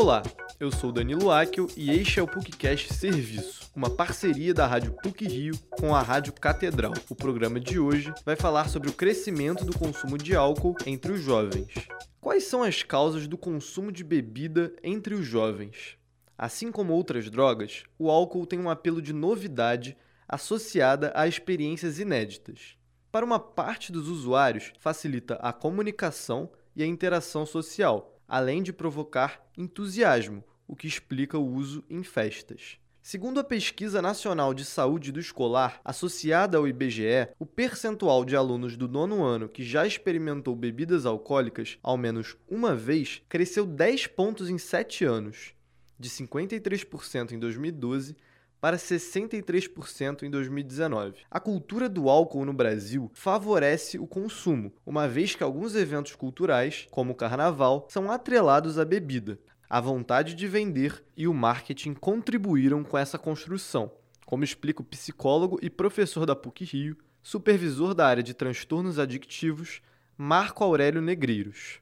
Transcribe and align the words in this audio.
Olá, 0.00 0.22
eu 0.60 0.70
sou 0.70 0.92
Danilo 0.92 1.28
Akel 1.28 1.66
e 1.76 1.90
este 1.90 2.20
é 2.20 2.22
o 2.22 2.26
PUCcast 2.28 2.94
Serviço, 2.94 3.68
uma 3.74 3.90
parceria 3.90 4.54
da 4.54 4.64
Rádio 4.64 4.92
PUC 4.92 5.26
Rio 5.26 5.58
com 5.72 5.92
a 5.92 6.00
Rádio 6.00 6.32
Catedral. 6.34 6.92
O 7.10 7.16
programa 7.16 7.58
de 7.58 7.80
hoje 7.80 8.14
vai 8.24 8.36
falar 8.36 8.68
sobre 8.68 8.88
o 8.88 8.92
crescimento 8.92 9.64
do 9.64 9.76
consumo 9.76 10.16
de 10.16 10.36
álcool 10.36 10.76
entre 10.86 11.10
os 11.10 11.20
jovens. 11.20 11.66
Quais 12.20 12.44
são 12.44 12.62
as 12.62 12.84
causas 12.84 13.26
do 13.26 13.36
consumo 13.36 13.90
de 13.90 14.04
bebida 14.04 14.72
entre 14.84 15.16
os 15.16 15.26
jovens? 15.26 15.98
Assim 16.38 16.70
como 16.70 16.92
outras 16.92 17.28
drogas, 17.28 17.82
o 17.98 18.08
álcool 18.08 18.46
tem 18.46 18.60
um 18.60 18.70
apelo 18.70 19.02
de 19.02 19.12
novidade 19.12 19.96
associada 20.28 21.10
a 21.12 21.26
experiências 21.26 21.98
inéditas. 21.98 22.76
Para 23.10 23.26
uma 23.26 23.40
parte 23.40 23.90
dos 23.90 24.08
usuários, 24.08 24.72
facilita 24.78 25.34
a 25.42 25.52
comunicação 25.52 26.48
e 26.76 26.84
a 26.84 26.86
interação 26.86 27.44
social, 27.44 28.17
além 28.28 28.62
de 28.62 28.72
provocar 28.72 29.42
entusiasmo, 29.56 30.44
o 30.66 30.76
que 30.76 30.86
explica 30.86 31.38
o 31.38 31.50
uso 31.50 31.82
em 31.88 32.02
festas. 32.02 32.78
Segundo 33.00 33.40
a 33.40 33.44
Pesquisa 33.44 34.02
Nacional 34.02 34.52
de 34.52 34.66
Saúde 34.66 35.10
do 35.10 35.18
Escolar, 35.18 35.80
associada 35.82 36.58
ao 36.58 36.68
IBGE, 36.68 37.28
o 37.38 37.46
percentual 37.46 38.22
de 38.22 38.36
alunos 38.36 38.76
do 38.76 38.86
nono 38.86 39.24
ano 39.24 39.48
que 39.48 39.64
já 39.64 39.86
experimentou 39.86 40.54
bebidas 40.54 41.06
alcoólicas 41.06 41.78
ao 41.82 41.96
menos 41.96 42.36
uma 42.46 42.74
vez 42.74 43.22
cresceu 43.26 43.64
10 43.64 44.08
pontos 44.08 44.50
em 44.50 44.58
7 44.58 45.06
anos, 45.06 45.54
de 45.98 46.10
53% 46.10 47.32
em 47.32 47.38
2012 47.38 48.14
para 48.60 48.76
63% 48.76 50.22
em 50.22 50.30
2019. 50.30 51.18
A 51.30 51.40
cultura 51.40 51.88
do 51.88 52.08
álcool 52.08 52.44
no 52.44 52.52
Brasil 52.52 53.10
favorece 53.14 53.98
o 53.98 54.06
consumo, 54.06 54.72
uma 54.84 55.08
vez 55.08 55.34
que 55.34 55.42
alguns 55.42 55.74
eventos 55.74 56.14
culturais, 56.14 56.86
como 56.90 57.12
o 57.12 57.16
carnaval, 57.16 57.86
são 57.90 58.10
atrelados 58.10 58.78
à 58.78 58.84
bebida. 58.84 59.38
A 59.70 59.80
vontade 59.80 60.34
de 60.34 60.48
vender 60.48 61.04
e 61.16 61.28
o 61.28 61.34
marketing 61.34 61.94
contribuíram 61.94 62.82
com 62.82 62.96
essa 62.96 63.18
construção, 63.18 63.92
como 64.24 64.44
explica 64.44 64.82
o 64.82 64.84
psicólogo 64.84 65.58
e 65.62 65.68
professor 65.68 66.24
da 66.24 66.34
PUC 66.34 66.64
Rio, 66.64 66.96
supervisor 67.22 67.94
da 67.94 68.06
área 68.06 68.22
de 68.22 68.34
transtornos 68.34 68.98
adictivos, 68.98 69.82
Marco 70.16 70.64
Aurélio 70.64 71.02
Negreiros 71.02 71.80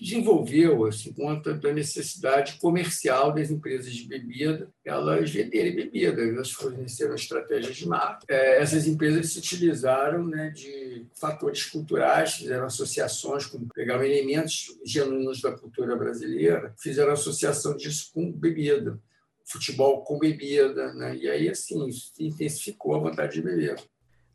desenvolveu 0.00 0.84
assim, 0.86 1.12
conta 1.12 1.54
da 1.54 1.72
necessidade 1.72 2.58
comercial 2.58 3.32
das 3.32 3.50
empresas 3.50 3.92
de 3.92 4.06
bebida, 4.06 4.70
elas 4.84 5.30
venderem 5.30 5.74
bebida, 5.74 6.22
elas 6.22 6.52
forneceram 6.52 7.14
estratégias 7.14 7.76
de 7.76 7.88
marketing. 7.88 8.26
É, 8.32 8.60
essas 8.60 8.86
empresas 8.86 9.32
se 9.32 9.38
utilizaram 9.38 10.26
né, 10.26 10.50
de 10.50 11.06
fatores 11.18 11.64
culturais, 11.64 12.34
fizeram 12.34 12.66
associações, 12.66 13.46
com, 13.46 13.66
pegaram 13.68 14.04
elementos 14.04 14.76
genuínos 14.84 15.40
da 15.40 15.52
cultura 15.52 15.96
brasileira, 15.96 16.74
fizeram 16.78 17.12
associação 17.12 17.76
disso 17.76 18.10
com 18.12 18.30
bebida, 18.32 19.00
futebol 19.44 20.02
com 20.02 20.18
bebida, 20.18 20.92
né? 20.94 21.16
e 21.16 21.28
aí 21.28 21.48
assim 21.48 21.88
intensificou 22.18 22.94
a 22.94 22.98
vontade 22.98 23.34
de 23.34 23.42
beber. 23.42 23.76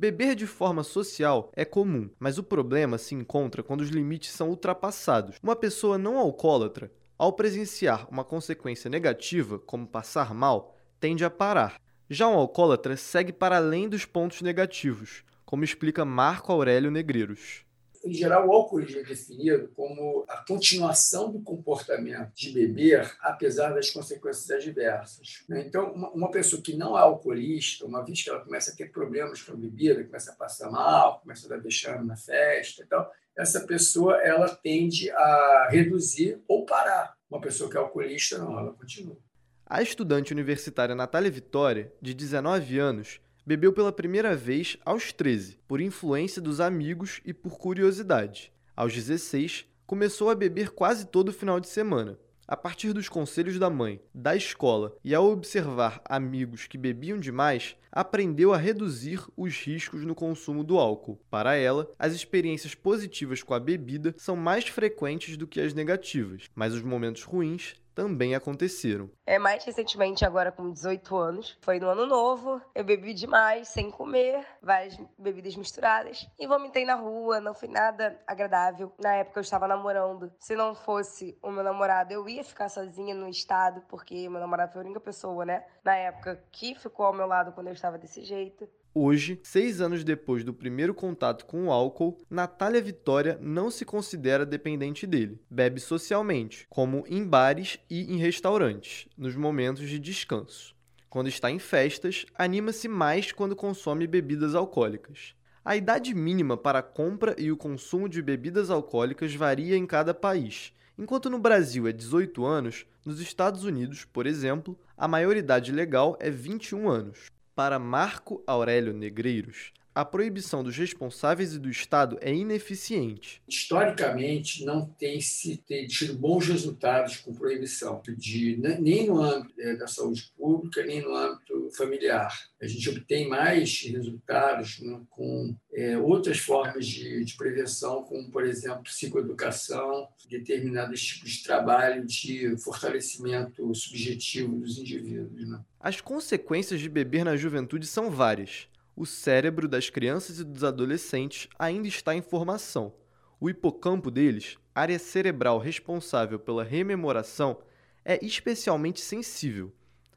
Beber 0.00 0.36
de 0.36 0.46
forma 0.46 0.84
social 0.84 1.50
é 1.56 1.64
comum, 1.64 2.08
mas 2.20 2.38
o 2.38 2.42
problema 2.44 2.96
se 2.98 3.16
encontra 3.16 3.64
quando 3.64 3.80
os 3.80 3.88
limites 3.88 4.30
são 4.30 4.48
ultrapassados. 4.48 5.38
Uma 5.42 5.56
pessoa 5.56 5.98
não 5.98 6.16
alcoólatra, 6.16 6.92
ao 7.18 7.32
presenciar 7.32 8.06
uma 8.08 8.22
consequência 8.22 8.88
negativa, 8.88 9.58
como 9.58 9.88
passar 9.88 10.32
mal, 10.32 10.76
tende 11.00 11.24
a 11.24 11.30
parar. 11.30 11.80
Já 12.08 12.28
um 12.28 12.34
alcoólatra 12.34 12.96
segue 12.96 13.32
para 13.32 13.56
além 13.56 13.88
dos 13.88 14.04
pontos 14.04 14.40
negativos, 14.40 15.24
como 15.44 15.64
explica 15.64 16.04
Marco 16.04 16.52
Aurélio 16.52 16.92
Negreiros 16.92 17.66
em 18.04 18.12
geral, 18.12 18.48
o 18.48 18.52
alcoolismo 18.52 19.00
é 19.00 19.02
definido 19.02 19.68
como 19.74 20.24
a 20.28 20.44
continuação 20.44 21.30
do 21.30 21.40
comportamento 21.40 22.32
de 22.34 22.50
beber, 22.50 23.16
apesar 23.20 23.70
das 23.70 23.90
consequências 23.90 24.50
adversas. 24.50 25.44
Né? 25.48 25.64
Então, 25.66 25.92
uma 25.92 26.30
pessoa 26.30 26.62
que 26.62 26.76
não 26.76 26.96
é 26.96 27.00
alcoolista, 27.00 27.84
uma 27.84 28.04
vez 28.04 28.22
que 28.22 28.30
ela 28.30 28.40
começa 28.40 28.72
a 28.72 28.76
ter 28.76 28.90
problemas 28.90 29.42
com 29.42 29.52
a 29.52 29.56
bebida, 29.56 30.04
começa 30.04 30.32
a 30.32 30.36
passar 30.36 30.70
mal, 30.70 31.20
começa 31.20 31.46
a 31.46 31.56
dar 31.56 32.04
na 32.04 32.16
festa 32.16 32.82
e 32.82 33.40
essa 33.40 33.60
pessoa 33.60 34.20
ela 34.20 34.48
tende 34.48 35.10
a 35.10 35.68
reduzir 35.70 36.40
ou 36.48 36.66
parar. 36.66 37.14
Uma 37.30 37.40
pessoa 37.40 37.70
que 37.70 37.76
é 37.76 37.80
alcoolista, 37.80 38.38
não, 38.38 38.58
ela 38.58 38.72
continua. 38.72 39.16
A 39.64 39.82
estudante 39.82 40.32
universitária 40.32 40.94
Natália 40.94 41.30
Vitória, 41.30 41.92
de 42.00 42.14
19 42.14 42.78
anos, 42.78 43.20
bebeu 43.48 43.72
pela 43.72 43.90
primeira 43.90 44.36
vez 44.36 44.76
aos 44.84 45.10
13, 45.10 45.58
por 45.66 45.80
influência 45.80 46.42
dos 46.42 46.60
amigos 46.60 47.22
e 47.24 47.32
por 47.32 47.56
curiosidade. 47.56 48.52
Aos 48.76 48.92
16, 48.92 49.64
começou 49.86 50.28
a 50.28 50.34
beber 50.34 50.68
quase 50.68 51.06
todo 51.06 51.32
final 51.32 51.58
de 51.58 51.66
semana. 51.66 52.18
A 52.46 52.54
partir 52.54 52.92
dos 52.92 53.08
conselhos 53.08 53.58
da 53.58 53.70
mãe, 53.70 54.02
da 54.12 54.36
escola 54.36 54.94
e 55.02 55.14
ao 55.14 55.30
observar 55.30 56.02
amigos 56.04 56.66
que 56.66 56.76
bebiam 56.76 57.18
demais, 57.18 57.74
aprendeu 57.90 58.52
a 58.52 58.58
reduzir 58.58 59.24
os 59.34 59.54
riscos 59.62 60.04
no 60.04 60.14
consumo 60.14 60.62
do 60.62 60.78
álcool. 60.78 61.18
Para 61.30 61.56
ela, 61.56 61.90
as 61.98 62.12
experiências 62.12 62.74
positivas 62.74 63.42
com 63.42 63.54
a 63.54 63.60
bebida 63.60 64.14
são 64.18 64.36
mais 64.36 64.68
frequentes 64.68 65.38
do 65.38 65.46
que 65.46 65.58
as 65.58 65.72
negativas, 65.72 66.50
mas 66.54 66.74
os 66.74 66.82
momentos 66.82 67.22
ruins 67.22 67.76
também 67.98 68.32
aconteceram. 68.32 69.10
É 69.26 69.40
mais 69.40 69.64
recentemente, 69.64 70.24
agora 70.24 70.52
com 70.52 70.70
18 70.70 71.16
anos, 71.16 71.58
foi 71.60 71.80
no 71.80 71.88
ano 71.88 72.06
novo, 72.06 72.62
eu 72.72 72.84
bebi 72.84 73.12
demais, 73.12 73.66
sem 73.66 73.90
comer, 73.90 74.46
várias 74.62 74.96
bebidas 75.18 75.56
misturadas 75.56 76.30
e 76.38 76.46
vomitei 76.46 76.84
na 76.84 76.94
rua, 76.94 77.40
não 77.40 77.52
foi 77.52 77.68
nada 77.68 78.16
agradável. 78.24 78.92
Na 79.00 79.14
época 79.14 79.40
eu 79.40 79.42
estava 79.42 79.66
namorando. 79.66 80.32
Se 80.38 80.54
não 80.54 80.76
fosse 80.76 81.36
o 81.42 81.50
meu 81.50 81.64
namorado, 81.64 82.12
eu 82.12 82.28
ia 82.28 82.44
ficar 82.44 82.68
sozinha 82.68 83.16
no 83.16 83.28
estado, 83.28 83.82
porque 83.88 84.28
meu 84.28 84.38
namorado 84.38 84.74
foi 84.74 84.82
a 84.82 84.84
única 84.84 85.00
pessoa, 85.00 85.44
né, 85.44 85.64
na 85.82 85.96
época 85.96 86.40
que 86.52 86.76
ficou 86.76 87.04
ao 87.04 87.12
meu 87.12 87.26
lado 87.26 87.50
quando 87.50 87.66
eu 87.66 87.72
estava 87.72 87.98
desse 87.98 88.22
jeito. 88.22 88.68
Hoje, 89.00 89.38
seis 89.44 89.80
anos 89.80 90.02
depois 90.02 90.42
do 90.42 90.52
primeiro 90.52 90.92
contato 90.92 91.46
com 91.46 91.66
o 91.66 91.70
álcool, 91.70 92.18
Natália 92.28 92.82
Vitória 92.82 93.38
não 93.40 93.70
se 93.70 93.84
considera 93.84 94.44
dependente 94.44 95.06
dele. 95.06 95.40
Bebe 95.48 95.78
socialmente, 95.78 96.66
como 96.68 97.04
em 97.06 97.24
bares 97.24 97.78
e 97.88 98.12
em 98.12 98.16
restaurantes, 98.16 99.06
nos 99.16 99.36
momentos 99.36 99.88
de 99.88 100.00
descanso. 100.00 100.74
Quando 101.08 101.28
está 101.28 101.48
em 101.48 101.60
festas, 101.60 102.26
anima-se 102.34 102.88
mais 102.88 103.30
quando 103.30 103.54
consome 103.54 104.04
bebidas 104.04 104.56
alcoólicas. 104.56 105.32
A 105.64 105.76
idade 105.76 106.12
mínima 106.12 106.56
para 106.56 106.80
a 106.80 106.82
compra 106.82 107.36
e 107.38 107.52
o 107.52 107.56
consumo 107.56 108.08
de 108.08 108.20
bebidas 108.20 108.68
alcoólicas 108.68 109.32
varia 109.32 109.76
em 109.76 109.86
cada 109.86 110.12
país. 110.12 110.72
Enquanto 110.98 111.30
no 111.30 111.38
Brasil 111.38 111.86
é 111.86 111.92
18 111.92 112.44
anos, 112.44 112.84
nos 113.06 113.20
Estados 113.20 113.62
Unidos, 113.62 114.04
por 114.04 114.26
exemplo, 114.26 114.76
a 114.96 115.06
maioridade 115.06 115.70
legal 115.70 116.18
é 116.18 116.28
21 116.32 116.88
anos. 116.88 117.28
Para 117.58 117.76
Marco 117.76 118.40
Aurélio 118.46 118.92
Negreiros, 118.92 119.72
a 119.92 120.04
proibição 120.04 120.62
dos 120.62 120.76
responsáveis 120.76 121.54
e 121.54 121.58
do 121.58 121.68
Estado 121.68 122.16
é 122.20 122.32
ineficiente. 122.32 123.42
Historicamente, 123.48 124.64
não 124.64 124.86
tem 124.86 125.20
se 125.20 125.56
tido 125.88 126.14
bons 126.14 126.46
resultados 126.46 127.16
com 127.16 127.34
proibição, 127.34 128.00
de, 128.16 128.56
nem 128.78 129.08
no 129.08 129.20
âmbito 129.20 129.60
eh, 129.60 129.74
da 129.74 129.88
saúde 129.88 130.32
pública, 130.38 130.84
nem 130.84 131.02
no 131.02 131.12
âmbito 131.12 131.47
familiar. 131.70 132.36
A 132.60 132.66
gente 132.66 132.88
obtém 132.88 133.28
mais 133.28 133.82
resultados 133.82 134.80
né, 134.80 135.00
com 135.10 135.54
é, 135.72 135.96
outras 135.98 136.38
formas 136.38 136.86
de, 136.86 137.24
de, 137.24 137.36
prevenção, 137.36 138.02
como, 138.04 138.30
por 138.30 138.44
exemplo, 138.44 138.82
psicoeducação, 138.82 140.08
determinados 140.28 141.00
tipos 141.00 141.30
de 141.30 141.42
trabalho 141.42 142.04
de 142.06 142.56
fortalecimento 142.58 143.74
subjetivo 143.74 144.56
dos 144.56 144.78
indivíduos. 144.78 145.48
Né? 145.48 145.60
As 145.80 146.00
consequências 146.00 146.80
de 146.80 146.88
beber 146.88 147.24
na 147.24 147.36
juventude 147.36 147.86
são 147.86 148.10
várias 148.10 148.68
o 148.98 149.06
cérebro 149.06 149.68
das 149.68 149.88
crianças 149.88 150.40
e 150.40 150.44
dos 150.44 150.64
adolescentes 150.64 151.48
ainda 151.56 151.86
está 151.86 152.16
em 152.16 152.20
formação. 152.20 152.92
O 153.38 153.48
hipocampo 153.48 154.10
deles, 154.10 154.58
área 154.74 154.98
cerebral 154.98 155.60
responsável 155.60 156.36
pela 156.36 156.64
rememoração, 156.64 157.60
é 158.04 158.18
especialmente 158.24 159.00
sensível. 159.00 159.72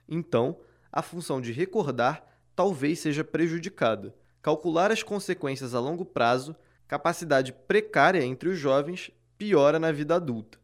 Então, 0.10 0.58
a 0.92 1.02
função 1.02 1.40
de 1.40 1.52
recordar 1.52 2.26
talvez 2.56 3.00
seja 3.00 3.24
prejudicada. 3.24 4.14
Calcular 4.42 4.92
as 4.92 5.04
consequências 5.04 5.74
a 5.74 5.80
longo 5.80 6.04
prazo, 6.04 6.56
capacidade 6.88 7.54
precária 7.54 8.24
entre 8.24 8.50
os 8.50 8.58
jovens, 8.58 9.12
piora 9.38 9.80
na 9.80 9.92
vida 9.92 10.16
adulta. 10.16 10.60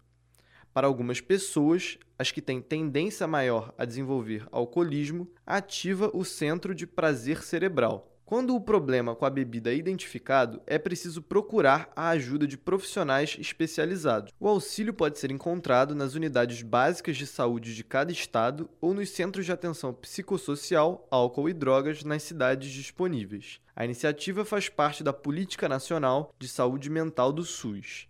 Para 0.73 0.87
algumas 0.87 1.21
pessoas, 1.21 1.97
as 2.19 2.31
que 2.31 2.41
têm 2.41 2.61
tendência 2.61 3.25
maior 3.25 3.73
a 3.77 3.85
desenvolver 3.85 4.47
alcoolismo, 4.51 5.27
ativa 5.45 6.11
o 6.13 6.23
centro 6.23 6.75
de 6.75 6.85
prazer 6.85 7.41
cerebral. 7.43 8.16
Quando 8.27 8.53
o 8.53 8.59
problema 8.59 9.15
com 9.15 9.25
a 9.25 9.29
bebida 9.29 9.71
é 9.71 9.75
identificado, 9.77 10.61
é 10.67 10.77
preciso 10.77 11.21
procurar 11.21 11.89
a 11.95 12.09
ajuda 12.09 12.45
de 12.45 12.57
profissionais 12.57 13.37
especializados. 13.39 14.33
O 14.37 14.49
auxílio 14.49 14.93
pode 14.93 15.17
ser 15.17 15.31
encontrado 15.31 15.95
nas 15.95 16.13
unidades 16.13 16.61
básicas 16.61 17.15
de 17.15 17.25
saúde 17.25 17.73
de 17.73 17.85
cada 17.85 18.11
estado 18.11 18.69
ou 18.81 18.93
nos 18.93 19.11
centros 19.11 19.45
de 19.45 19.53
atenção 19.53 19.93
psicossocial, 19.93 21.07
álcool 21.09 21.47
e 21.47 21.53
drogas 21.53 22.03
nas 22.03 22.21
cidades 22.21 22.69
disponíveis. 22.69 23.61
A 23.73 23.85
iniciativa 23.85 24.43
faz 24.43 24.67
parte 24.67 25.05
da 25.05 25.13
Política 25.13 25.69
Nacional 25.69 26.35
de 26.37 26.49
Saúde 26.49 26.89
Mental 26.89 27.31
do 27.31 27.45
SUS. 27.45 28.09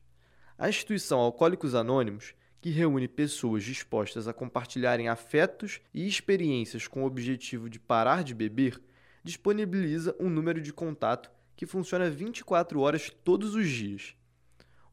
A 0.58 0.68
instituição 0.68 1.20
Alcoólicos 1.20 1.76
Anônimos 1.76 2.34
que 2.60 2.72
reúne 2.72 3.08
pessoas 3.08 3.64
dispostas 3.64 4.28
a 4.28 4.34
compartilharem 4.34 5.10
afetos 5.10 5.80
e 5.94 6.08
experiências 6.08 6.88
com 6.88 7.04
o 7.04 7.06
objetivo 7.06 7.70
de 7.70 7.80
parar 7.80 8.24
de 8.24 8.34
beber, 8.34 8.82
disponibiliza 9.28 10.16
um 10.20 10.30
número 10.30 10.62
de 10.62 10.72
contato 10.72 11.30
que 11.56 11.66
funciona 11.66 12.10
24 12.10 12.80
horas 12.80 13.12
todos 13.24 13.54
os 13.56 13.68
dias. 13.68 14.16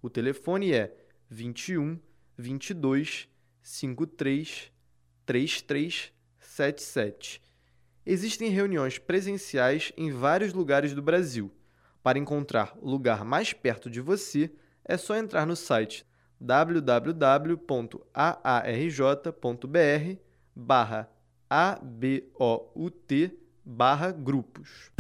O 0.03 0.11
telefone 0.11 0.73
é 0.73 0.95
21 1.31 2.01
22 2.37 3.29
53 3.63 4.73
33 5.25 6.13
77. 6.41 7.41
Existem 8.05 8.51
reuniões 8.51 8.99
presenciais 8.99 9.93
em 9.97 10.11
vários 10.11 10.53
lugares 10.53 10.93
do 10.93 11.01
Brasil. 11.01 11.51
Para 12.03 12.19
encontrar 12.19 12.77
o 12.83 12.91
lugar 12.91 13.25
mais 13.25 13.53
perto 13.53 13.89
de 13.89 14.01
você, 14.01 14.51
é 14.85 14.97
só 14.97 15.17
entrar 15.17 15.47
no 15.47 15.55
site 15.57 16.05
www.aarj.br 16.41 17.55
barra 20.55 21.09
ABOUT 21.49 23.44
barra 23.65 24.11
grupos. 24.11 24.91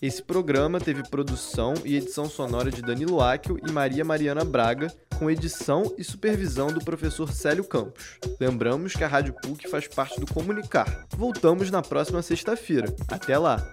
Esse 0.00 0.22
programa 0.22 0.80
teve 0.80 1.02
produção 1.08 1.74
e 1.84 1.96
edição 1.96 2.28
sonora 2.28 2.70
de 2.70 2.82
Danilo 2.82 3.20
Áquio 3.20 3.58
e 3.66 3.70
Maria 3.70 4.04
Mariana 4.04 4.44
Braga, 4.44 4.92
com 5.18 5.30
edição 5.30 5.94
e 5.96 6.02
supervisão 6.02 6.68
do 6.68 6.84
professor 6.84 7.32
Célio 7.32 7.64
Campos. 7.64 8.18
Lembramos 8.40 8.94
que 8.94 9.04
a 9.04 9.08
Rádio 9.08 9.34
PUC 9.34 9.68
faz 9.68 9.86
parte 9.86 10.18
do 10.18 10.26
Comunicar. 10.26 11.06
Voltamos 11.16 11.70
na 11.70 11.82
próxima 11.82 12.22
sexta-feira. 12.22 12.92
Até 13.08 13.38
lá! 13.38 13.64